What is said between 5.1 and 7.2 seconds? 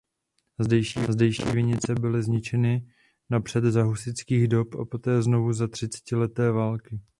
znovu za třicetileté války.